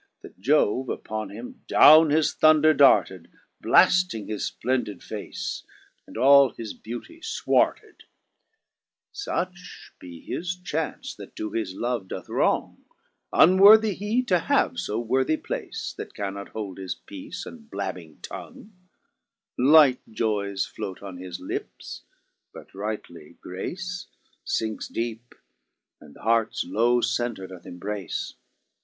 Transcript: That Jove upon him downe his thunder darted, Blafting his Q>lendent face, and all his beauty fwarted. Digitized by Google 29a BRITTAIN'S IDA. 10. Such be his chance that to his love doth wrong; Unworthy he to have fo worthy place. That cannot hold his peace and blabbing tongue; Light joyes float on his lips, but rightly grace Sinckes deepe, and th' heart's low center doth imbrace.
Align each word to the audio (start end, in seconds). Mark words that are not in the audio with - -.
That 0.23 0.39
Jove 0.39 0.89
upon 0.89 1.29
him 1.29 1.61
downe 1.67 2.09
his 2.09 2.33
thunder 2.33 2.73
darted, 2.73 3.29
Blafting 3.61 4.27
his 4.29 4.51
Q>lendent 4.51 5.03
face, 5.03 5.61
and 6.07 6.17
all 6.17 6.49
his 6.49 6.73
beauty 6.73 7.19
fwarted. 7.21 7.97
Digitized 7.99 8.31
by 8.49 8.95
Google 8.95 9.11
29a 9.11 9.27
BRITTAIN'S 9.27 9.27
IDA. 9.27 9.45
10. 9.45 9.53
Such 9.53 9.93
be 9.99 10.21
his 10.21 10.55
chance 10.55 11.13
that 11.17 11.35
to 11.35 11.51
his 11.51 11.75
love 11.75 12.07
doth 12.07 12.29
wrong; 12.29 12.83
Unworthy 13.31 13.93
he 13.93 14.23
to 14.23 14.39
have 14.39 14.79
fo 14.79 14.97
worthy 14.99 15.37
place. 15.37 15.93
That 15.99 16.15
cannot 16.15 16.49
hold 16.49 16.79
his 16.79 16.95
peace 16.95 17.45
and 17.45 17.69
blabbing 17.69 18.21
tongue; 18.23 18.73
Light 19.55 20.01
joyes 20.09 20.65
float 20.65 21.03
on 21.03 21.17
his 21.17 21.39
lips, 21.39 22.01
but 22.51 22.73
rightly 22.73 23.37
grace 23.39 24.07
Sinckes 24.43 24.87
deepe, 24.91 25.35
and 25.99 26.15
th' 26.15 26.23
heart's 26.23 26.63
low 26.63 27.01
center 27.01 27.45
doth 27.45 27.67
imbrace. 27.67 28.33